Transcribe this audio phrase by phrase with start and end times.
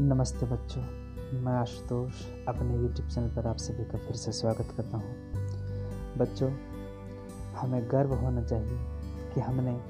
[0.00, 0.82] नमस्ते बच्चों,
[1.40, 2.12] मैं आशुतोष,
[2.48, 5.14] अपने यूट्यूब चैनल पर आप सभी का फिर से स्वागत करता हूँ।
[6.18, 6.50] बच्चों,
[7.56, 8.78] हमें गर्व होना चाहिए
[9.34, 9.80] कि हमने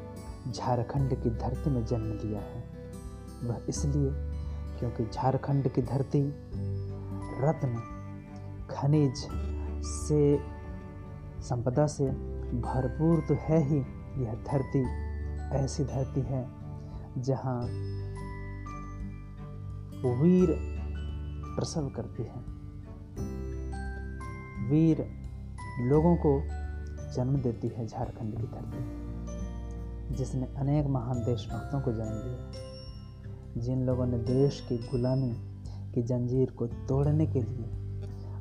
[0.52, 2.64] झारखंड की धरती में जन्म लिया है।
[3.44, 4.10] वह इसलिए
[4.78, 6.22] क्योंकि झारखंड की धरती
[7.40, 7.82] रत्न,
[8.70, 9.16] खनिज
[9.86, 10.38] से,
[11.42, 12.04] संपदा से
[12.60, 13.78] भरपूर तो है ही।
[14.24, 14.86] यह धरती
[15.56, 16.48] ऐसी धरती है
[17.18, 17.68] जहाँ
[20.06, 20.56] वीर
[21.56, 22.58] प्रसव करती है।
[24.70, 25.06] वीर
[25.80, 26.42] लोगों को
[27.14, 29.08] जन्म देती है झारखंड की धरती
[30.14, 32.50] जिसने अनेक महान देशभक्तों को जन्म दिया
[33.60, 35.34] जिन लोगों ने देश की गुलामी
[35.92, 37.64] की जंजीर को तोड़ने के लिए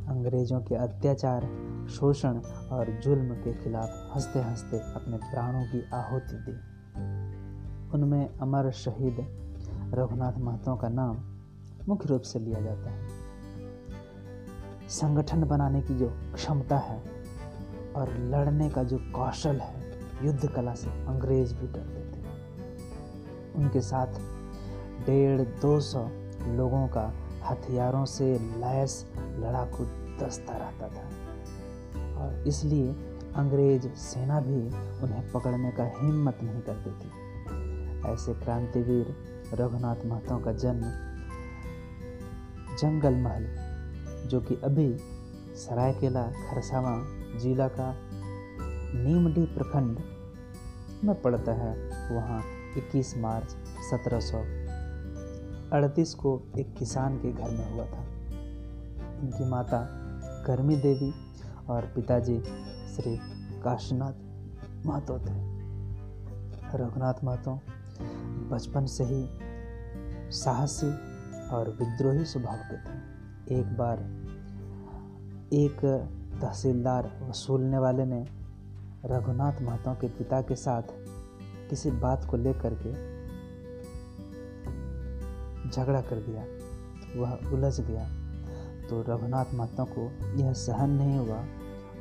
[0.07, 1.41] अंग्रेज़ों के अत्याचार,
[1.89, 2.37] शोषण
[2.71, 6.51] और जुल्म के खिलाफ हँसते हँसते अपने प्राणों की आहुति दी।
[7.93, 9.17] उनमें अमर शहीद
[9.93, 11.36] रघुनाथ महतो का नाम
[11.89, 13.07] मुख्य रूप से लिया जाता है।
[14.89, 17.03] संगठन बनाने की जो क्षमता है
[17.95, 22.25] और लड़ने का जो कौशल है, युद्ध कला से अंग्रेज़ भी डरते थे
[23.55, 24.07] उनके साथ
[25.05, 26.07] डेढ़ दो सौ
[26.47, 27.13] लोगों का
[27.49, 29.83] हथियारों से लैस लड़ाकू
[30.25, 31.05] दस्ता रहता था।
[32.17, 32.91] और इसलिए
[33.35, 34.61] अंग्रेज़ सेना भी
[35.03, 37.09] उन्हें पकड़ने का हिम्मत नहीं करती थी।
[38.13, 39.15] ऐसे क्रांतिवीर
[39.53, 41.16] रघुनाथ महतो का जन्म
[42.79, 43.47] जंगल महल,
[44.27, 44.97] जो कि अभी
[45.55, 47.05] सरायकेला, खरसावा
[47.39, 47.95] जिला का
[48.95, 49.99] नीमडी प्रखंड
[51.03, 52.43] में पड़ता है। वहाँ
[52.77, 53.55] 21 मार्च
[53.89, 58.01] 1738 को एक किसान के घर में हुआ था।
[59.19, 59.89] उनकी माता
[60.47, 61.13] गर्मी देवी
[61.69, 62.43] और पिताजी
[62.95, 63.19] श्री
[63.63, 64.13] काशीनाथ
[64.85, 65.57] महतो थे।
[66.77, 67.61] रघुनाथ महतो
[68.51, 69.29] बचपन से ही
[70.31, 71.06] साहसी
[71.51, 73.97] और विद्रोही स्वभाव के थे। एक बार
[75.53, 76.09] एक
[76.41, 78.27] तहसीलदार वसूलने वाले ने
[79.05, 80.83] रघुनाथ महतो के पिता के साथ
[81.69, 83.17] किसी बात को लेकर के
[85.71, 86.43] झगड़ा कर दिया।
[87.21, 88.27] वह उलझ गया।
[88.87, 91.45] तो रघुनाथ महतो को यह सहन नहीं हुआ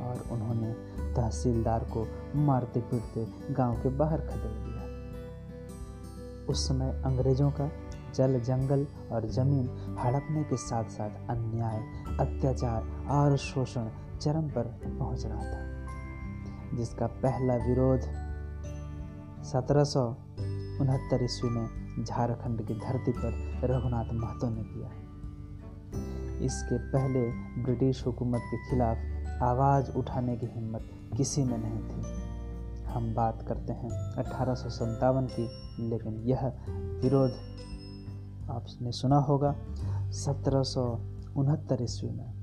[0.06, 0.72] और उन्होंने
[1.14, 4.76] तहसीलदार को मारते पीटते गाँव के बाहर खदेड़ दिया।
[6.48, 7.70] उस समय अंग्रेज़ों का
[8.16, 11.78] जल, जंगल और ज़मीन हड़पने के साथ साथ अन्याय,
[12.20, 13.88] अत्याचार और शोषण
[14.20, 18.00] चरम पर पहुँच रहा था, जिसका पहला विरोध
[19.44, 20.06] सत्रह सौ
[20.80, 23.32] उनहत्तर ईस्वी में झारखंड की धरती पर
[23.64, 24.88] रघुनाथ महतो ने किया।
[26.46, 27.20] इसके पहले
[27.62, 33.72] ब्रिटिश हुकूमत के खिलाफ आवाज़ उठाने की हिम्मत किसी में नहीं थी। हम बात करते
[33.72, 35.48] हैं अठारह सौ सत्तावन की,
[35.88, 36.46] लेकिन यह
[37.02, 37.30] विरोध
[38.50, 39.54] आपने सुना होगा,
[40.12, 40.82] सत्रह सौ
[41.36, 42.34] उनहत्तर ईस्वी में।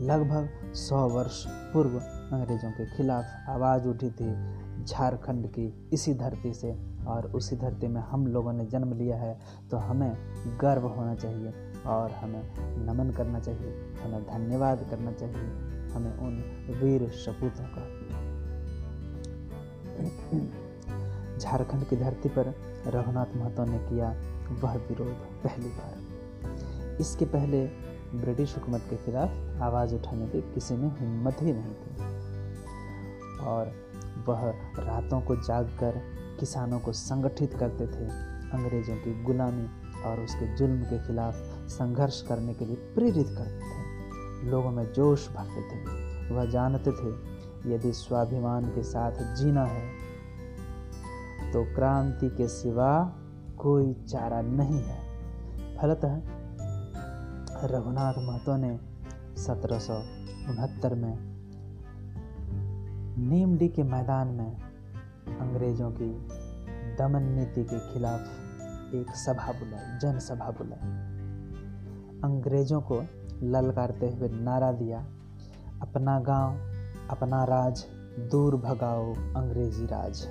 [0.00, 4.32] लगभग सौ वर्ष पूर्व अंग्रेज़ों के खिलाफ आवाज़ उठी थी
[4.84, 9.38] झारखंड की, इसी धरती से। और उसी धरती में हम लोगों ने जन्म लिया है
[9.70, 10.12] तो हमें
[10.60, 11.52] गर्व होना चाहिए
[11.86, 12.42] और हमें
[12.86, 15.44] नमन करना चाहिए, हमें धन्यवाद करना चाहिए,
[15.90, 16.40] हमें उन
[16.82, 17.84] वीर सपूतों का।
[21.38, 22.54] झारखंड की धरती पर
[22.86, 24.08] रघुनाथ महतो ने किया
[24.50, 27.66] वह विरोध पहली बार। इसके पहले
[28.14, 31.96] ब्रिटिश हुकूमत के खिलाफ आवाज़ उठाने की किसी में हिम्मत ही नहीं थी।
[33.44, 33.72] और
[34.28, 36.02] वह रातों को जागकर
[36.40, 38.08] किसानों को संगठित करते थे,
[38.50, 39.68] अंग्रेज़ों की गुलामी
[40.02, 41.34] और उसके जुल्म के खिलाफ
[41.68, 47.36] संघर्ष करने के लिए प्रेरित करते थे। लोगों में जोश भरते थे। वह जानते थे,
[47.74, 50.06] यदि स्वाभिमान के साथ जीना है
[51.52, 53.12] तो क्रांति के सिवा
[53.66, 54.98] कोई चारा नहीं है।
[55.76, 56.20] फलतः
[57.64, 58.80] रघुनाथ महतो ने
[59.36, 59.94] सत्रह सौ
[60.50, 61.16] उनहत्तर में
[63.18, 64.56] नीमडी के मैदान में
[65.40, 66.10] अंग्रेज़ों की
[66.98, 68.20] दमन नीति के खिलाफ
[68.94, 70.88] एक सभा बुलाई, जनसभा बुलाई।
[72.24, 73.00] अंग्रेज़ों को
[73.42, 74.98] ललकारते हुए नारा दिया,
[75.82, 76.56] अपना गाँव,
[77.10, 77.84] अपना राज,
[78.18, 80.26] दूर भगाओ अंग्रेज़ी राज।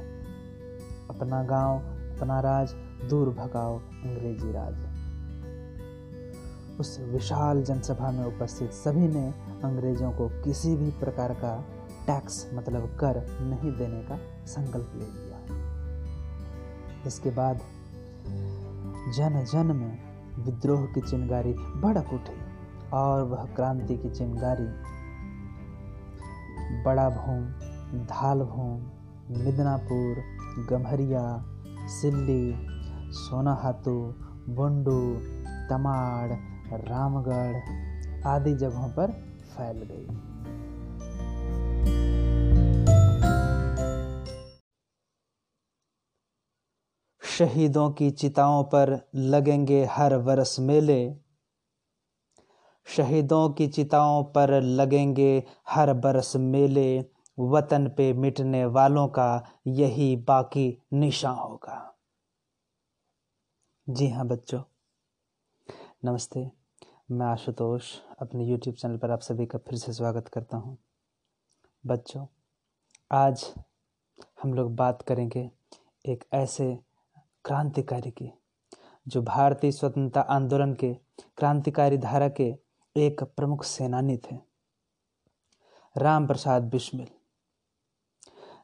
[1.09, 1.79] अपना गाँव,
[2.17, 2.75] अपना राज
[3.09, 4.77] दूर भगाओ अंग्रेज़ी राज।
[6.79, 9.27] उस विशाल जनसभा में उपस्थित सभी ने
[9.63, 11.53] अंग्रेज़ों को किसी भी प्रकार का
[12.07, 15.37] टैक्स मतलब कर नहीं देने का संकल्प ले लिया।
[17.07, 17.61] इसके बाद
[19.15, 19.95] जन जन में
[20.45, 22.37] विद्रोह की चिंगारी भड़क उठी
[22.93, 24.67] और वह क्रांति की चिंगारी,
[26.83, 27.43] बड़ा भूम
[28.05, 28.77] धाल भूम,
[29.43, 30.23] मिदनापुर,
[30.69, 31.23] गम्हरिया,
[31.87, 32.74] सिल्ली
[33.15, 34.13] सोनाहातू,
[34.49, 35.15] बुंडू,
[35.69, 36.31] तमाड़,
[36.81, 37.55] रामगढ़
[38.27, 40.07] आदि जगहों पर फैल गई।
[47.23, 51.15] शहीदों की चिताओं पर लगेंगे हर वर्ष मेले।
[52.85, 57.05] शहीदों की चिताओं पर लगेंगे हर बरस मेले।
[57.39, 61.94] वतन पे मिटने वालों का यही बाकी निशा होगा।
[63.87, 64.61] जी हाँ बच्चों।
[66.05, 66.51] नमस्ते।
[67.11, 70.77] मैं आशुतोष, अपने YouTube चैनल पर आप सभी का फिर से स्वागत करता हूँ।
[71.83, 72.25] बच्चों,
[73.11, 73.45] आज
[74.43, 75.51] हम लोग बात करेंगे
[76.05, 76.79] एक ऐसे
[77.45, 78.31] क्रांतिकारी की,
[79.07, 80.93] जो भारतीय स्वतंत्रता आंदोलन के
[81.37, 82.53] क्रांतिकारी धारा के
[82.95, 84.39] एक प्रमुख सेनानी थे
[85.95, 87.07] राम प्रसाद बिस्मिल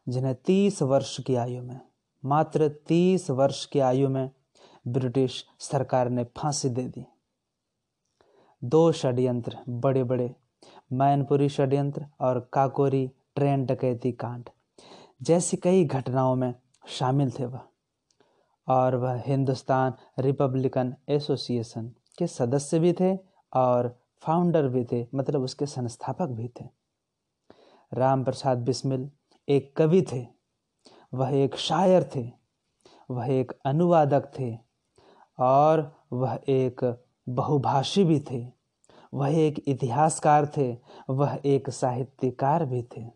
[0.09, 1.79] जिन्हें तीस वर्ष की आयु में,
[2.23, 4.29] मात्र तीस वर्ष की आयु में
[4.85, 7.05] ब्रिटिश सरकार ने फांसी दे दी।
[8.61, 10.33] दो षड्यंत्र बड़े बड़े
[10.93, 14.49] मैनपुरी षड्यंत्र और काकोरी ट्रेन डकैती कांड,
[15.21, 16.53] जैसी कई घटनाओं में
[16.89, 17.61] शामिल थे वह,
[18.67, 23.15] और वह हिंदुस्तान रिपब्लिकन एसोसिएशन के सदस्य भी थे
[23.53, 26.65] और फाउंडर भी थे मतलब उसके संस्थापक भी थे।
[27.91, 29.09] राम प्रसाद बिस्मिल
[29.47, 30.25] एक कवि थे,
[31.13, 32.29] वह एक शायर थे,
[33.09, 34.51] वह एक अनुवादक थे
[35.41, 38.51] और वह एक बहुभाषी भी थे।
[39.13, 40.77] वह एक इतिहासकार थे।
[41.09, 43.11] वह एक साहित्यकार भी थे।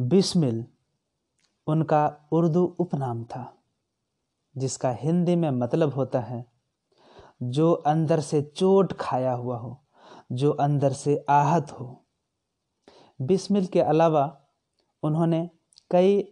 [0.00, 0.66] बिस्मिल,
[1.66, 3.58] उनका उर्दू उपनाम था,
[4.56, 6.52] जिसका हिंदी में मतलब होता है,
[7.42, 9.84] जो अंदर से चोट खाया हुआ हो,
[10.32, 12.04] जो अंदर से आहत हो।
[13.20, 14.40] बिस्मिल के अलावा
[15.02, 15.50] उन्होंने
[15.90, 16.22] कई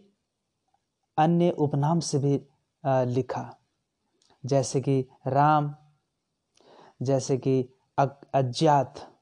[1.18, 2.46] अन्य उपनाम से भी
[2.86, 3.56] लिखा।
[4.46, 5.74] जैसे कि राम,
[7.02, 7.68] जैसे कि
[8.34, 9.18] अज्ञात,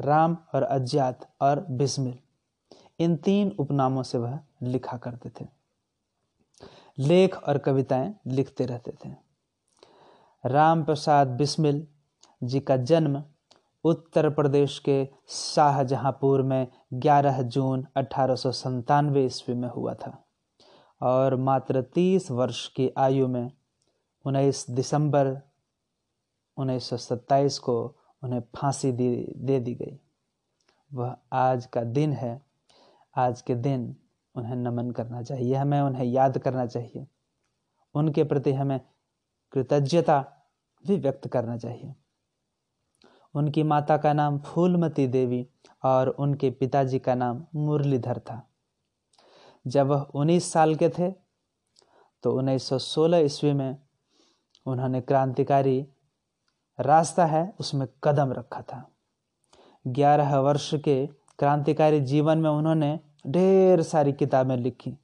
[0.00, 2.18] राम और अज्ञात और बिस्मिल।
[2.98, 5.48] इन तीन उपनामों से वह लिखा करते थे।
[6.98, 9.14] लेख और कविताएँ लिखते रहते थे।
[10.46, 11.86] राम प्रसाद बिस्मिल
[12.42, 13.24] जी का जन्म
[13.84, 18.34] उत्तर प्रदेश के शाहजहांपुर में 11 जून अठारह
[19.16, 20.24] ईस्वी में हुआ था।
[21.02, 23.52] और मात्र 30 वर्ष की आयु में
[24.26, 25.40] 19 दिसंबर
[26.56, 30.00] 1927 को उन्हें फांसी दी, दे दी गई।
[30.94, 32.42] वह आज का दिन है।
[33.16, 33.96] आज के दिन
[34.34, 37.06] उन्हें नमन करना चाहिए। हमें उन्हें याद करना चाहिए।
[37.94, 38.80] उनके प्रति हमें
[39.52, 40.24] कृतज्ञता
[40.86, 41.94] भी व्यक्त करना चाहिए।
[43.34, 45.48] उनकी माता का नाम फूलमती देवी
[45.84, 48.48] और उनके पिताजी का नाम मुरलीधर था।
[49.66, 51.10] जब वह 19 साल के थे
[52.24, 53.76] तो 1916 ईस्वी में
[54.66, 55.86] उन्होंने क्रांतिकारी
[56.78, 58.90] रास्ता है, उसमें कदम रखा था।
[59.86, 61.06] 11 वर्ष के
[61.38, 64.96] क्रांतिकारी जीवन में उन्होंने ढेर सारी किताबें लिखी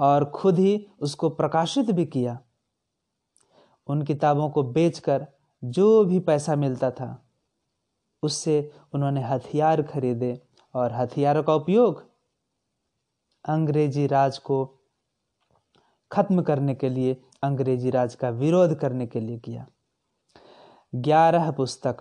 [0.00, 2.38] और खुद ही उसको प्रकाशित भी किया।
[3.86, 5.26] उन किताबों को बेचकर
[5.64, 7.26] जो भी पैसा मिलता था,
[8.22, 10.40] उससे उन्होंने हथियार खरीदे
[10.74, 12.13] और हथियारों का उपयोग
[13.44, 14.64] अंग्रेज़ी राज को
[16.10, 19.66] खत्म करने के लिए, अंग्रेज़ी राज का विरोध करने के लिए किया।
[20.94, 21.96] ग्यारह पुस्तक,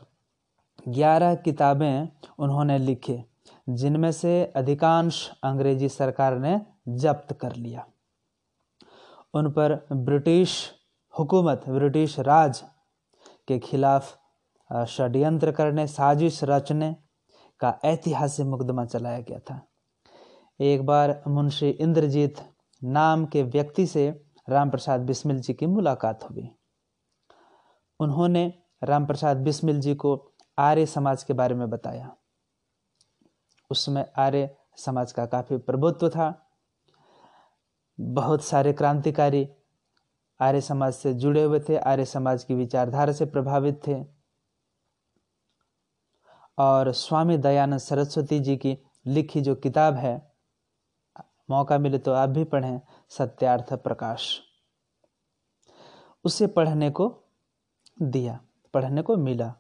[0.88, 2.08] ग्यारह किताबें
[2.40, 3.24] उन्होंने लिखे,
[3.70, 7.86] जिनमें से अधिकांश अंग्रेज़ी सरकार ने जब्त कर लिया।
[9.34, 10.72] उन पर ब्रिटिश
[11.14, 12.64] हुकूमत, ब्रिटिश राज
[13.48, 14.18] के खिलाफ
[14.88, 16.96] षड्यंत्र करने, साजिश रचने
[17.60, 19.62] का ऐतिहासिक मुकदमा चलाया गया था।
[20.62, 22.36] एक बार मुंशी इंद्रजीत
[22.84, 26.50] नाम के व्यक्ति से राम प्रसाद बिस्मिल जी की मुलाकात हुई।
[28.00, 32.16] उन्होंने राम प्रसाद बिस्मिल जी को आर्य समाज के बारे में बताया।
[33.72, 36.50] उसमें आर्य समाज का काफ़ी प्रभुत्व था।
[38.00, 39.50] बहुत सारे क्रांतिकारी
[40.42, 44.04] आर्य समाज से जुड़े हुए थे, आर्य समाज की विचारधारा से प्रभावित थे।
[46.58, 50.33] और स्वामी दयानंद सरस्वती जी की लिखी जो किताब है
[51.54, 52.80] मौका मिले तो आप भी पढ़ें
[53.12, 54.30] सत्यार्थ प्रकाश।
[56.26, 57.12] उसे पढ़ने को
[57.98, 58.40] दिया,
[58.74, 59.54] पढ़ने को मिला।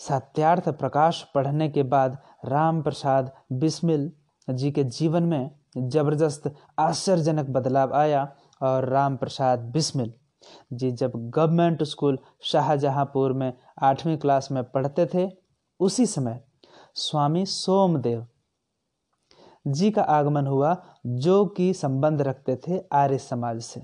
[0.00, 4.10] सत्यार्थ प्रकाश पढ़ने के बाद राम प्रसाद बिस्मिल
[4.48, 8.22] जी के जीवन में ज़बरदस्त आश्चर्यजनक बदलाव आया
[8.62, 10.12] और राम प्रसाद बिस्मिल
[10.72, 15.28] जी जब गवर्नमेंट स्कूल शाहजहांपुर में आठवीं क्लास में पढ़ते थे,
[15.80, 16.40] उसी समय
[16.96, 18.26] स्वामी सोमदेव
[19.68, 23.82] जी का आगमन हुआ जो कि संबंध रखते थे आर्य समाज से।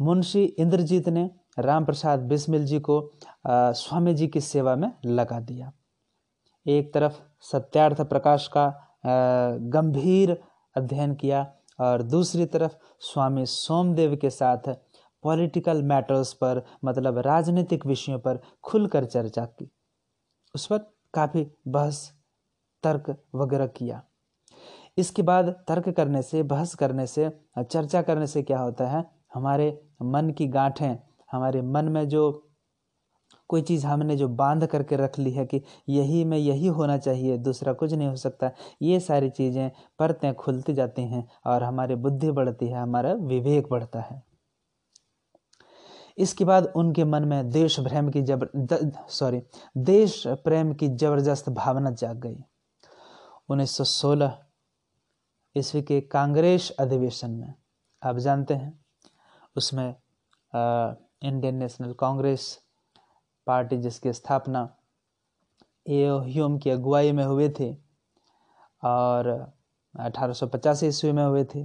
[0.00, 3.00] मुंशी इंद्रजीत ने राम प्रसाद बिस्मिल जी को
[3.46, 5.72] स्वामी जी की सेवा में लगा दिया।
[6.66, 8.68] एक तरफ़ सत्यार्थ प्रकाश का
[9.70, 10.36] गंभीर
[10.76, 11.46] अध्ययन किया
[11.78, 14.68] और दूसरी तरफ़ स्वामी सोमदेव के साथ
[15.24, 19.70] पॉलिटिकल मैटर्स पर मतलब राजनीतिक विषयों पर खुलकर चर्चा की।
[20.54, 20.78] उस पर
[21.14, 22.12] काफ़ी बहस,
[22.82, 24.02] तर्क वगैरह किया।
[25.00, 29.04] इसके बाद तर्क करने से, बहस करने से, चर्चा करने से क्या होता है?
[29.34, 30.96] हमारे मन की गांठें,
[31.32, 32.46] हमारे मन में जो
[33.48, 37.36] कोई चीज़ हमने जो बाँध करके रख ली है कि यही में यही होना चाहिए,
[37.38, 38.50] दूसरा कुछ नहीं हो सकता,
[38.82, 44.00] ये सारी चीज़ें परतें खुलती जाती हैं और हमारी बुद्धि बढ़ती है, हमारा विवेक बढ़ता
[44.00, 44.22] है।
[46.18, 48.48] इसके बाद उनके मन में देश प्रेम की जबर
[49.08, 49.42] सॉरी
[49.76, 52.36] देश प्रेम की ज़बरदस्त भावना जाग गई।
[53.48, 54.38] 1916
[55.56, 57.54] ईस्वी के कांग्रेस अधिवेशन में।
[58.02, 58.72] आप जानते हैं,
[59.56, 59.94] उसमें
[60.52, 62.58] इंडियन नेशनल कांग्रेस
[63.46, 64.62] पार्टी जिसकी स्थापना
[65.86, 67.72] ह्यूम की अगुवाई में हुए थे
[68.82, 69.28] और
[69.94, 71.64] 1850 ईस्वी में हुए थे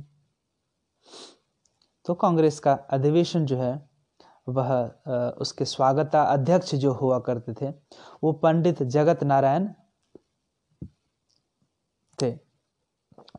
[2.05, 3.89] तो कांग्रेस का अधिवेशन जो है,
[4.47, 4.71] वह
[5.39, 7.69] उसके स्वागता अध्यक्ष जो हुआ करते थे,
[8.23, 9.67] वो पंडित जगत नारायण
[12.17, 12.31] थे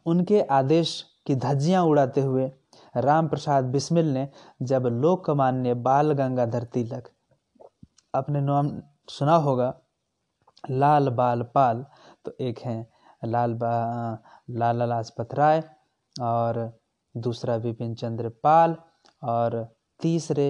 [0.06, 2.50] उनके आदेश की धज्जियाँ उड़ाते हुए
[2.94, 4.28] राम प्रसाद बिस्मिल ने
[4.62, 7.10] जब लोकमान्य बाल गंगाधर तिलक
[8.14, 8.70] अपने नाम
[9.10, 9.74] सुना होगा,
[10.64, 11.84] लाल बाल पाल
[12.24, 12.86] तो एक हैं
[13.24, 13.72] लाल बा,
[14.50, 15.62] लाला लाजपत राय
[16.16, 16.78] और
[17.14, 18.76] दूसरा विपिन चंद्र पाल
[19.22, 19.62] और
[20.00, 20.48] तीसरे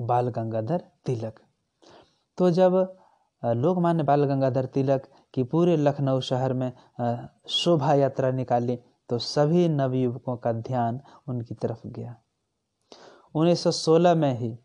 [0.00, 1.40] बाल गंगाधर तिलक।
[2.38, 2.74] तो जब
[3.42, 6.72] लोकमान्य बाल गंगाधर तिलक की पूरे लखनऊ शहर में
[7.50, 8.76] शोभा यात्रा निकाली
[9.10, 12.14] तो सभी नवयुवकों का ध्यान उनकी तरफ़ गया।
[13.34, 14.56] 1916 में ही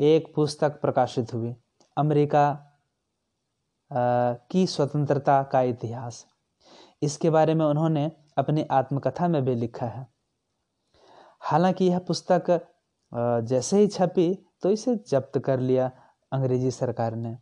[0.00, 1.54] एक पुस्तक प्रकाशित हुई,
[1.96, 2.44] अमेरिका
[4.50, 6.24] की स्वतंत्रता का इतिहास।
[7.02, 10.06] इसके बारे में उन्होंने अपनी आत्मकथा में भी लिखा है।
[11.42, 12.50] हालाँकि यह पुस्तक
[13.44, 15.90] जैसे ही छपी तो इसे जब्त कर लिया
[16.32, 17.36] अंग्रेज़ी सरकार ने।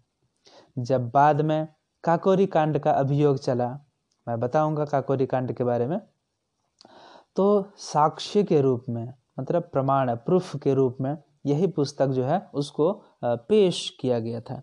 [0.77, 1.69] जब बाद में
[2.05, 3.69] काकोरी कांड का अभियोग चला।
[4.27, 5.99] मैं बताऊँगा काकोरी कांड के बारे में।
[7.37, 11.17] तो साक्ष्य के रूप में मतलब प्रमाण प्रूफ के रूप में
[11.47, 12.93] यही पुस्तक जो है, उसको
[13.25, 14.63] पेश किया गया था।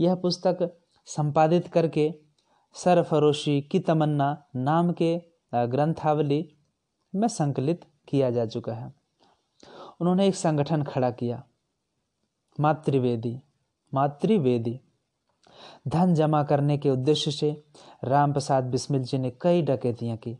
[0.00, 0.70] यह पुस्तक
[1.08, 2.12] संपादित करके
[2.76, 5.16] सरफरोशी की तमन्ना नाम के
[5.52, 6.46] ग्रंथावली
[7.14, 8.92] में संकलित किया जा चुका है।
[10.00, 11.42] उन्होंने एक संगठन खड़ा किया,
[12.58, 13.40] मातृवेदी
[13.92, 14.80] मातृवेदी।
[15.88, 17.64] धन जमा करने के उद्देश्य से
[18.04, 20.38] राम प्रसाद बिस्मिल जी ने कई डकैतियाँ की।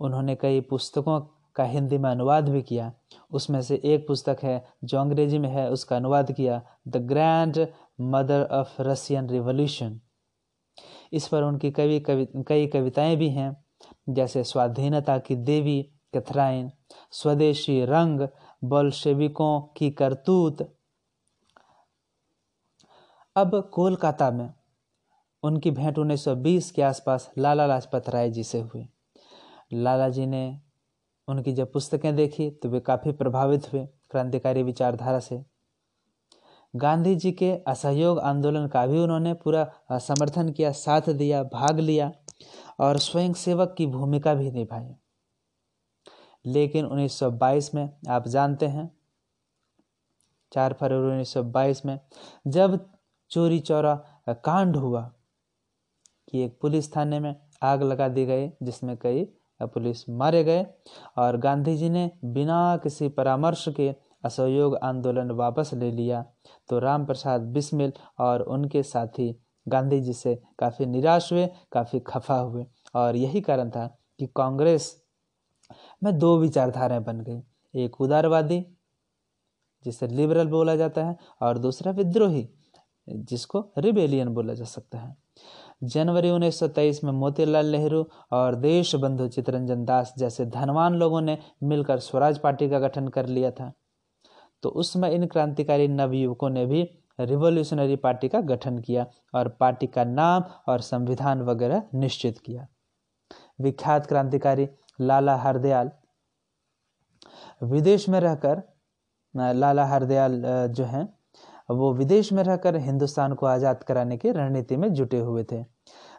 [0.00, 1.20] उन्होंने कई पुस्तकों
[1.54, 2.92] का हिंदी में अनुवाद भी किया।
[3.32, 7.66] उसमें से एक पुस्तक है, जो अंग्रेज़ी में है, उसका अनुवाद किया, the grand
[8.00, 10.00] mother of Russian revolution.
[11.12, 13.64] इस पर उनकी कवि कवि, कई कविताएँ भी हैं,
[14.08, 16.70] जैसे स्वाधीनता की देवी, कैथराइन,
[17.12, 18.28] स्वदेशी रंग,
[18.64, 20.77] बोल्शेविकों की करतूत
[23.38, 24.52] अब कोलकाता में
[25.42, 28.88] उनकी भेंट 1920 के आसपास लाला लाजपत राय जी से हुई।
[29.72, 30.40] लाला जी ने
[31.28, 35.42] उनकी जब पुस्तकें देखी तो वे काफ़ी प्रभावित हुए क्रांतिकारी विचारधारा से।
[36.74, 42.12] गांधी जी के असहयोग आंदोलन का भी उन्होंने पूरा समर्थन किया, साथ दिया, भाग लिया
[42.80, 44.94] और स्वयं सेवक की भूमिका भी निभाई।
[46.44, 48.90] लेकिन 1922 में, आप जानते हैं
[50.52, 51.98] 4 फरवरी 1922 में,
[52.46, 52.97] जब
[53.30, 53.94] चोरी चौरा
[54.44, 55.00] कांड हुआ
[56.28, 59.24] कि एक पुलिस थाने में आग लगा दी गई, जिसमें कई
[59.60, 60.66] पुलिस मारे गए
[61.18, 63.94] और गांधी जी ने बिना किसी परामर्श के
[64.24, 66.24] असहयोग आंदोलन वापस ले लिया।
[66.68, 69.34] तो राम प्रसाद बिस्मिल और उनके साथी
[69.66, 73.86] गांधी जी से काफ़ी निराश हुए, काफ़ी खफा हुए और यही कारण था
[74.18, 74.94] कि कांग्रेस
[76.02, 77.40] में दो विचारधाराएँ बन गई,
[77.74, 78.64] एक उदारवादी,
[79.84, 82.48] जिसे लिबरल बोला जाता है, और दूसरा विद्रोही।
[83.08, 85.16] जिसको रिबेलियन बोला जा सकता है।
[85.82, 91.98] जनवरी 1923 में मोतीलाल नेहरू और देश बंधु चितरंजन दास जैसे धनवान लोगों ने मिलकर
[91.98, 93.72] स्वराज पार्टी का गठन कर लिया था।
[94.62, 96.82] तो उस समय इन क्रांतिकारी नवयुवकों ने भी
[97.20, 102.66] रिवोल्यूशनरी पार्टी का गठन किया और पार्टी का नाम और संविधान वगैरह निश्चित किया।
[103.60, 104.68] विख्यात क्रांतिकारी
[105.00, 105.90] लाला हरदयाल।
[107.62, 108.62] विदेश में रहकर
[109.34, 111.17] लाला हरदयाल जो हैं
[111.68, 115.60] वो विदेश में रहकर हिंदुस्तान को आज़ाद कराने की रणनीति में जुटे हुए थे।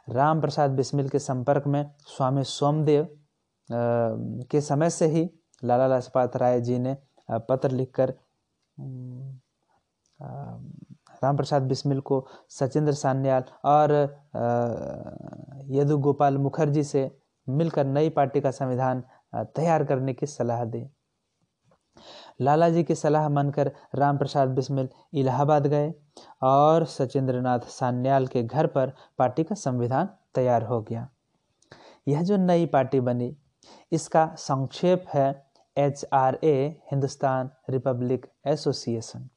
[0.10, 3.08] राम प्रसाद बिस्मिल के संपर्क में स्वामी सोमदेव
[4.52, 5.30] के समय से ही
[5.64, 6.96] लाला लाजपत राय जी ने
[7.50, 8.14] पत्र लिखकर
[11.24, 13.92] राम प्रसाद बिस्मिल को सचिंद्र सान्याल और
[15.72, 17.10] यदु गोपाल मुखर्जी से
[17.48, 19.04] मिलकर नई पार्टी का संविधान
[19.36, 20.84] तैयार करने की सलाह दी।
[22.40, 25.94] लाला जी की सलाह मानकर राम प्रसाद बिस्मिल इलाहाबाद गए
[26.44, 31.08] और सचिंद्रनाथ सान्याल के घर पर पार्टी का संविधान तैयार हो गया।
[32.08, 33.36] यह जो नई पार्टी बनी,
[33.92, 35.28] इसका संक्षेप है
[35.78, 36.56] H R A
[36.92, 39.30] Hindustan republic association.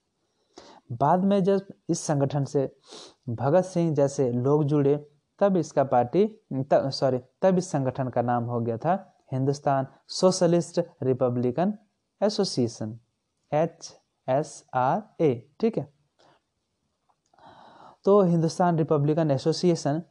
[0.93, 2.71] बाद में जब इस संगठन से
[3.31, 4.97] भगत सिंह जैसे लोग जुड़े,
[5.41, 8.95] तब इसका पार्टी सॉरी तब इस संगठन का नाम हो गया था
[9.33, 11.73] Hindustan socialist republican
[12.23, 12.99] association
[13.53, 13.93] H
[14.29, 15.89] S R A ठीक है?
[18.05, 20.03] तो हिंदुस्तान रिपब्लिकन एसोसिएशन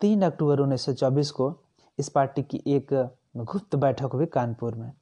[0.00, 1.54] तीन अक्टूबर 1924 को
[1.98, 2.92] इस पार्टी की एक
[3.36, 4.92] गुप्त बैठक हुई कानपुर में,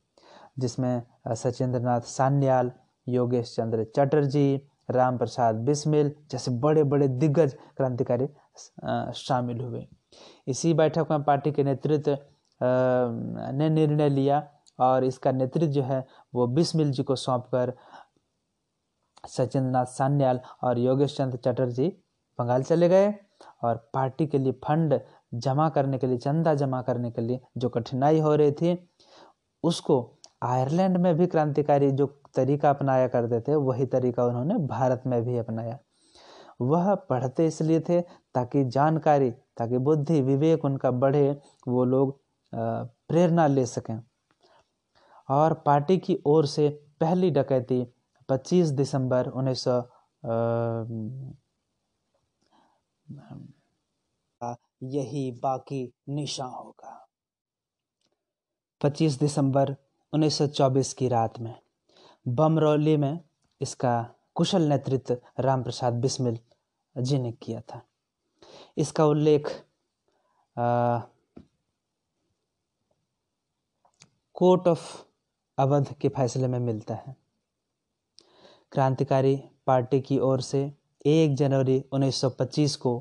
[0.59, 2.73] जिसमें सचिंद्र नाथ सान्याल,
[3.06, 8.26] योगेश चंद्र चटर्जी, राम प्रसाद बिस्मिल जैसे बड़े बड़े दिग्गज क्रांतिकारी
[9.16, 9.87] शामिल हुए।
[10.47, 12.18] इसी बैठक में पार्टी के नेतृत्व
[12.61, 14.40] ने निर्णय लिया
[14.78, 16.04] और इसका नेतृत्व जो है
[16.35, 17.73] वो बिस्मिल जी को सौंप कर
[19.28, 21.88] सचिंद्र नाथ सान्याल और योगेश चंद्र चटर्जी
[22.38, 23.14] बंगाल चले गए
[23.62, 25.00] और पार्टी के लिए फंड
[25.35, 28.88] जमा करने के लिए, चंदा जमा करने के लिए जो कठिनाई हो रही थी,
[29.64, 29.97] उसको
[30.43, 35.38] आयरलैंड में भी क्रांतिकारी जो तरीका अपनाया करते थे, वही तरीका उन्होंने भारत में भी
[35.38, 35.78] अपनाया।
[36.61, 38.00] वह पढ़ते इसलिए थे
[38.35, 42.19] ताकि जानकारी, ताकि बुद्धि, विवेक उनका बढ़े, वो लोग
[42.52, 44.00] प्रेरणा ले सकें।
[45.28, 46.69] और पार्टी की ओर से
[47.00, 47.85] पहली डकैती
[48.28, 49.64] 25 दिसंबर उन्नीस
[54.83, 57.09] यही बाकी निशा होगा।
[58.81, 59.75] 25 दिसंबर
[60.13, 61.54] 1924 की रात में
[62.28, 63.21] बमरौली में
[63.60, 63.95] इसका
[64.34, 66.39] कुशल नेतृत्व राम प्रसाद बिस्मिल
[66.97, 67.80] जी ने किया था।
[68.78, 69.49] इसका उल्लेख
[74.37, 75.04] कोर्ट ऑफ़
[75.58, 77.17] अवध के फैसले में मिलता है।
[78.73, 79.36] क्रांतिकारी
[79.67, 80.73] पार्टी की ओर से
[81.06, 82.99] 1 जनवरी 1925 को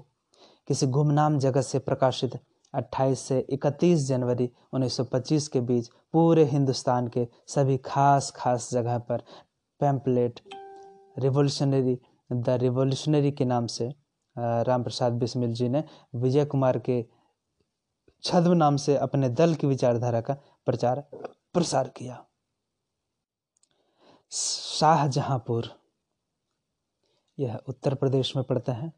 [0.68, 2.40] किसी गुमनाम जगत से प्रकाशित
[2.74, 9.24] 28 से 31 जनवरी 1925 के बीच पूरे हिंदुस्तान के सभी खास खास जगह पर
[9.80, 10.40] पैम्पलेट
[11.18, 11.98] रिवोल्यूशनरी,
[12.32, 13.94] द रिवोल्यूशनरी के नाम से
[14.38, 15.84] राम प्रसाद बिस्मिल जी ने
[16.16, 17.06] विजय कुमार के
[18.24, 20.34] छद्म नाम से अपने दल की विचारधारा का
[20.66, 21.04] प्रचार
[21.54, 22.24] प्रसार किया।
[24.34, 25.68] शाहजहांपुर।
[27.40, 28.92] यह उत्तर प्रदेश में पड़ता है।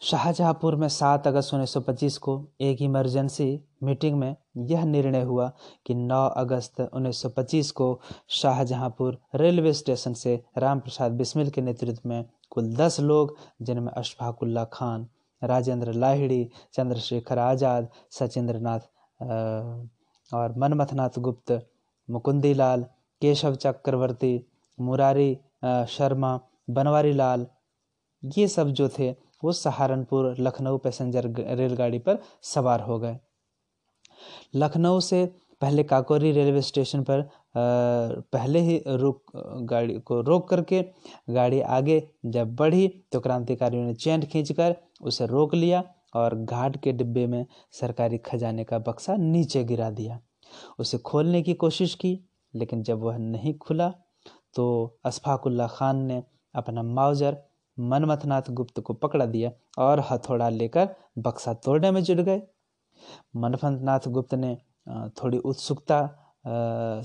[0.00, 3.48] शाहजहांपुर में 7 अगस्त 1925 को एक इमरजेंसी
[3.82, 5.52] मीटिंग में यह निर्णय हुआ
[5.86, 12.24] कि 9 अगस्त 1925 को शाहजहांपुर रेलवे स्टेशन से राम प्रसाद बिस्मिल के नेतृत्व में
[12.50, 15.08] कुल 10 लोग, जिनमें अशफाकुल्ला खान,
[15.42, 18.80] राजेंद्र लाहिड़ी, चंद्रशेखर आज़ाद सचिंद्र नाथ
[20.34, 21.52] और मनमथनाथ गुप्त
[22.08, 22.82] मुकुंदी लाल
[23.22, 24.34] केशव चक्रवर्ती,
[24.78, 25.38] मुरारी
[25.88, 26.38] शर्मा
[26.70, 27.46] बनवारी लाल
[28.22, 29.10] ये सब जो थे,
[29.44, 33.18] वो सहारनपुर लखनऊ पैसेंजर रेलगाड़ी पर सवार हो गए।
[34.54, 35.24] लखनऊ से
[35.60, 37.22] पहले काकोरी रेलवे स्टेशन पर
[37.56, 39.32] पहले ही रुक
[39.70, 40.82] गाड़ी को रोक करके
[41.30, 45.82] गाड़ी आगे जब बढ़ी तो क्रांतिकारियों ने चैन खींचकर उसे रोक लिया
[46.14, 50.18] और घाट के डिब्बे में सरकारी खजाने का बक्सा नीचे गिरा दिया।
[50.78, 52.18] उसे खोलने की कोशिश की,
[52.54, 53.92] लेकिन जब वह नहीं खुला
[54.54, 56.22] तो अशफाकुल्ला खान ने
[56.54, 57.36] अपना माउजर
[57.78, 60.88] मनमथनाथ गुप्त को पकड़ा दिया और हथौड़ा लेकर
[61.18, 62.40] बक्सा तोड़ने में जुट गए।
[63.36, 64.56] मनमथनाथ गुप्त ने
[65.16, 65.98] थोड़ी उत्सुकता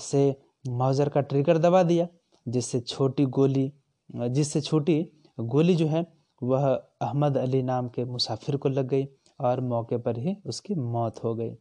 [0.01, 0.23] से
[0.69, 2.07] माउजर का ट्रिगर दबा दिया,
[2.45, 3.71] जिससे छोटी गोली
[4.09, 5.01] जिससे छोटी
[5.39, 6.05] गोली जो है,
[6.41, 9.07] वह अहमद अली नाम के मुसाफिर को लग गई
[9.39, 11.51] और मौके पर ही उसकी मौत हो गई।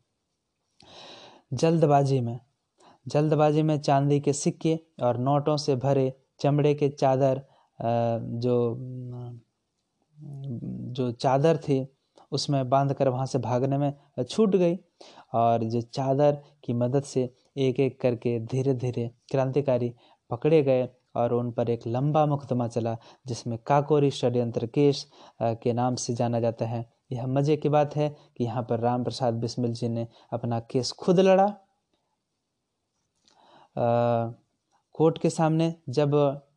[1.52, 2.38] जल्दबाजी में।
[3.06, 7.42] जल्दबाजी में चांदी के सिक्के और नोटों से भरे चमड़े के चादर
[8.36, 8.56] जो
[10.92, 11.86] जो चादर थी,
[12.32, 14.76] उसमें बाँध कर वहाँ से भागने में छूट गई
[15.34, 17.22] और जो चादर की मदद से
[17.58, 19.92] एक एक करके धीरे धीरे क्रांतिकारी
[20.30, 25.06] पकड़े गए और उन पर एक लंबा मुकदमा चला, जिसमें काकोरी षड्यंत्र केस
[25.42, 29.04] के नाम से जाना जाता है। यह मज़े की बात है कि यहाँ पर राम
[29.04, 31.46] प्रसाद बिस्मिल जी ने अपना केस खुद लड़ा।
[34.94, 36.14] कोर्ट के सामने जब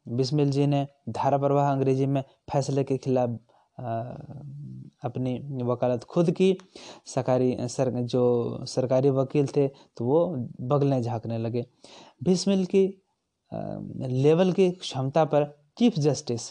[0.09, 3.39] बिस्मिल जी ने धारा प्रवाह अंग्रेज़ी में फैसले के खिलाफ
[5.03, 6.57] अपनी वकालत खुद की,
[7.05, 10.25] सरकारी, सर, जो सरकारी वकील थे तो वो
[10.61, 11.65] बगलें झाँकने लगे।
[12.23, 12.85] बिस्मिल की
[14.21, 15.45] लेवल की क्षमता पर
[15.77, 16.49] चीफ जस्टिस,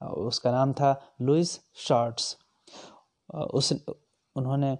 [0.00, 2.36] उसका नाम था लुइस शॉर्ट्स।
[3.34, 3.72] उस,
[4.36, 4.76] उन्होंने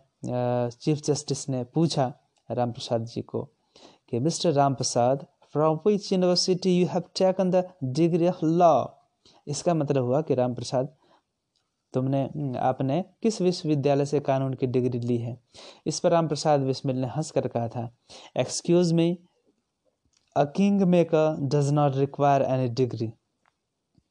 [0.73, 2.13] चीफ जस्टिस ने पूछा
[2.51, 3.43] राम प्रसाद जी को
[4.09, 8.85] कि, mister Ram Prasad from which university you have taken the degree of law
[9.47, 10.95] इसका मतलब हुआ कि राम प्रसाद,
[11.95, 12.23] तुमने
[12.59, 15.39] आपने किस विश्वविद्यालय से कानून की डिग्री ली है?
[15.87, 17.89] इस पर राम प्रसाद बिस्मिल ने हंस कर कहा था
[18.37, 19.07] excuse me
[20.37, 23.13] a king maker does not require any degree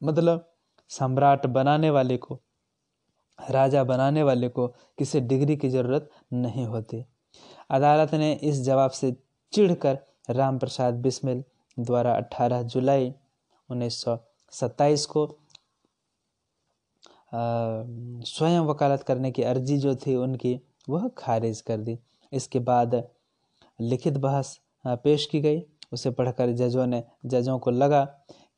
[0.02, 0.50] मतलब
[0.90, 2.40] सम्राट बनाने वाले को
[3.40, 4.68] राजा बनाने वाले को
[4.98, 7.04] किसी डिग्री की ज़रूरत नहीं होती।
[7.70, 9.12] अदालत ने इस जवाब से
[9.54, 9.98] चिढ़कर
[10.30, 11.44] राम प्रसाद बिस्मिल
[11.78, 13.14] द्वारा 18 जुलाई
[13.70, 15.26] 1927 को
[17.34, 21.98] स्वयं वकालत करने की अर्जी जो थी उनकी, वह खारिज कर दी।
[22.32, 22.96] इसके बाद
[23.80, 28.04] लिखित बहस पेश की गई। उसे पढ़कर जजों ने, जजों को लगा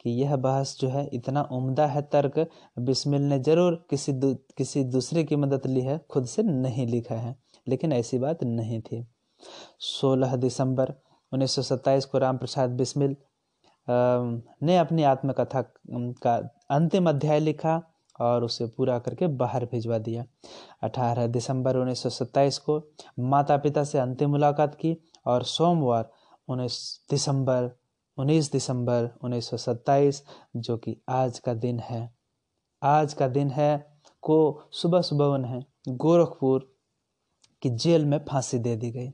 [0.06, 2.38] कि यह बहस जो है इतना उम्दा है तर्क
[2.80, 7.16] बिस्मिल ने ज़रूर किसी दू, किसी दूसरे की मदद ली है खुद से नहीं लिखा
[7.16, 7.36] है
[7.68, 9.06] लेकिन ऐसी बात नहीं थी।
[9.82, 10.94] 16 दिसंबर
[11.32, 13.16] 1927 को राम प्रसाद बिस्मिल
[13.88, 15.62] ने अपनी आत्मकथा
[16.24, 16.36] का
[16.72, 17.82] अंतिम अध्याय लिखा
[18.20, 20.26] और उसे पूरा करके बाहर भिजवा दिया।
[20.84, 22.82] 18 दिसंबर 1927 को
[23.20, 26.10] माता पिता से अंतिम मुलाकात की और सोमवार
[26.48, 26.78] 19
[27.10, 27.70] दिसंबर
[28.18, 30.24] 19 दिसंबर 1927
[30.56, 32.16] जो कि आज का दिन है।
[32.84, 36.76] आज का दिन है को सुबह सुबह उन्हें गोरखपुर
[37.62, 39.10] की जेल में फांसी दे दी गई।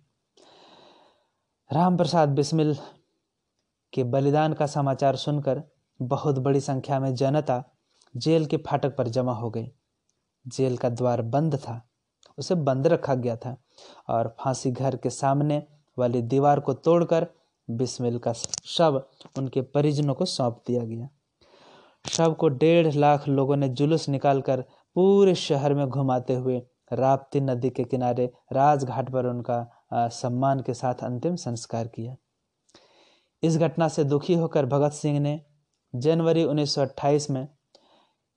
[1.74, 2.78] राम प्रसाद बिस्मिल
[3.94, 5.64] के बलिदान का समाचार सुनकर
[6.02, 7.64] बहुत बड़ी संख्या में जनता
[8.18, 9.72] जेल के फाटक पर जमा हो गई।
[10.48, 11.90] जेल का द्वार बंद था,
[12.38, 13.58] उसे बंद रखा गया था
[14.10, 15.64] और फांसी घर के सामने
[15.98, 17.28] वाली दीवार को तोड़कर
[17.70, 19.02] बिस्मिल का शव
[19.38, 21.10] उनके परिजनों को सौंप दिया गया।
[22.06, 24.62] शव को डेढ़ लाख लोगों ने जुलूस निकालकर
[24.96, 26.62] पूरे शहर में घुमाते हुए
[26.94, 32.16] राप्ती नदी के किनारे राजघाट पर उनका सम्मान के साथ अंतिम संस्कार किया।
[33.44, 35.40] इस घटना से दुखी होकर भगत सिंह ने
[35.94, 37.48] जनवरी 1928 में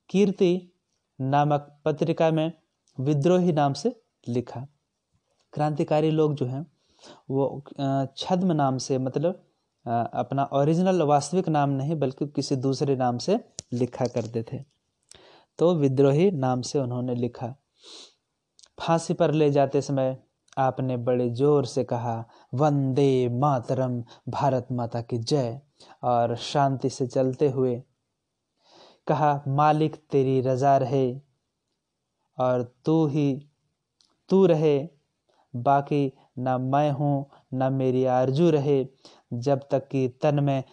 [0.09, 0.71] कीर्ति
[1.19, 2.51] नामक पत्रिका में
[2.97, 3.95] विद्रोही नाम से
[4.27, 4.65] लिखा।
[5.53, 6.65] क्रांतिकारी लोग जो हैं
[7.29, 7.63] वो
[8.17, 9.41] छद्म नाम से मतलब
[9.85, 13.39] अपना ओरिजिनल वास्तविक नाम नहीं, बल्कि किसी दूसरे नाम से
[13.73, 14.63] लिखा करते थे।
[15.59, 17.53] तो विद्रोही नाम से उन्होंने लिखा।
[18.77, 20.17] फांसी पर ले जाते समय
[20.57, 25.59] आपने बड़े ज़ोर से कहा, वंदे मातरम, भारत माता की जय।
[26.03, 27.81] और शांति से चलते हुए
[29.07, 31.19] कहा, मालिक तेरी रजा रहे
[32.37, 33.49] और तू ही,
[34.29, 34.77] तू रहे,
[35.53, 38.85] बाकी न मैं हूँ, न मेरी आरज़ू रहे।
[39.33, 40.63] जब तक कि तन में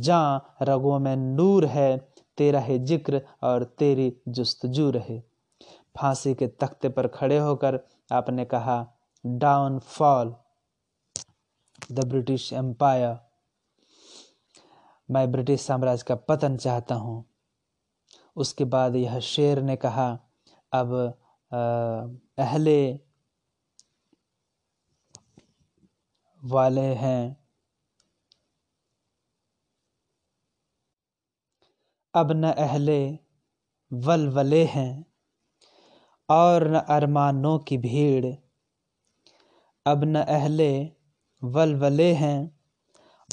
[0.00, 1.96] जा रगों में नूर है,
[2.38, 5.20] तेरा है ज़िक्र और तेरी जुस्तजू रहे।
[5.96, 7.78] फांसी के तख्ते पर खड़े होकर
[8.12, 8.84] आपने कहा
[9.24, 10.34] down fall
[11.92, 13.16] the British empire.
[15.08, 17.24] मैं ब्रिटिश साम्राज्य का पतन चाहता हूँ।
[18.36, 20.08] उसके बाद यह शेर ने कहा,
[20.72, 20.92] अब
[22.38, 22.78] अहले
[26.46, 27.46] वाले हैं।
[32.14, 33.18] अब न अहले
[33.92, 35.06] वलवले हैं
[36.30, 38.26] और न अरमानों की भीड़।
[39.86, 40.90] अब न अहले
[41.44, 42.60] वलवले हैं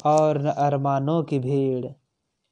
[0.06, 1.86] और न अरमानों की भीड़।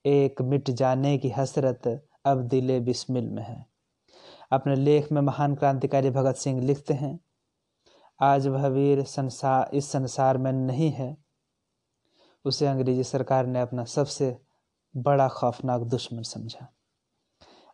[0.06, 3.66] एक मिट जाने की हसरत अब दिले बिस्मिल में है।
[4.52, 7.20] अपने लेख में महान क्रांतिकारी भगत सिंह लिखते हैं
[8.20, 11.16] आज वह वीर संसार इस संसार में नहीं है।
[12.44, 14.36] उसे अंग्रेज़ी सरकार ने अपना सबसे
[14.94, 16.66] बड़ा खौफनाक दुश्मन समझा।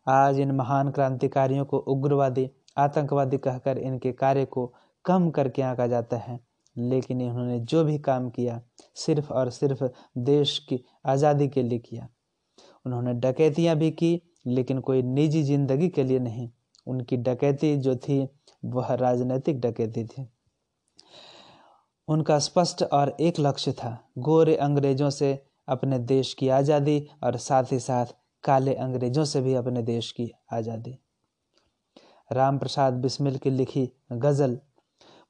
[0.07, 4.67] आज इन महान क्रांतिकारियों को उग्रवादी, आतंकवादी कहकर इनके कार्य को
[5.05, 6.39] कम करके आंका जाता है,
[6.77, 8.61] लेकिन इन्होंने जो भी काम किया,
[8.95, 9.85] सिर्फ़ और सिर्फ़
[10.19, 12.09] देश की आज़ादी के लिए किया।
[12.87, 16.49] उन्होंने डकैतियाँ भी की, लेकिन कोई निजी ज़िंदगी के लिए नहीं।
[16.87, 18.29] उनकी डकैती जो थी
[18.63, 20.29] वह राजनीतिक डकैती थी।
[22.09, 25.33] उनका स्पष्ट और एक लक्ष्य था, गोरे अंग्रेज़ों से
[25.69, 30.31] अपने देश की आज़ादी और साथ ही साथ काले अंग्रेज़ों से भी अपने देश की
[30.53, 30.99] आज़ादी।
[32.31, 34.59] राम प्रसाद बिस्मिल की लिखी गज़ल,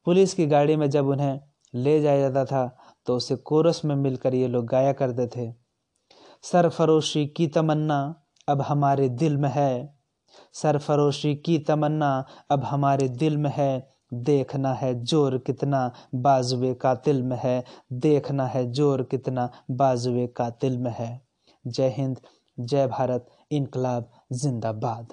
[0.06, 1.40] पुलिस की गाड़ी में जब उन्हें
[1.74, 5.52] ले जाया जाता था तो उसे कोरस में मिलकर ये लोग गाया करते थे।
[6.44, 8.00] सरफरोशी की तमन्ना
[8.48, 9.97] अब हमारे दिल में है।
[10.52, 15.80] सरफरोशी की तमन्ना अब हमारे दिल में है। देखना है ज़ोर कितना
[16.14, 21.10] बाजुए का तिल में है। देखना है ज़ोर कितना बाजुए का तिल में है।
[21.66, 22.20] जय हिंद,
[22.60, 25.12] जय भारत, इनकलाब, जिंदाबाद।